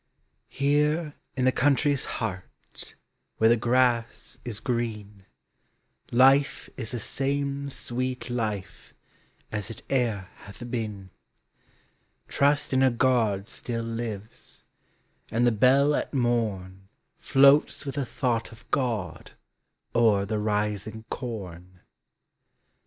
[0.49, 2.95] Here in the country's heart
[3.37, 5.27] Where the grass is green,
[6.11, 8.95] Life is the same sweet life
[9.51, 11.11] As it e'er hath been.
[12.27, 12.39] NATURE'S INFLUENCE.
[12.39, 14.63] 11 Trust in a God still lives,
[15.29, 16.89] And the bell at morn
[17.19, 19.33] Floats with a thought of God
[19.93, 21.81] O'er the rising corn.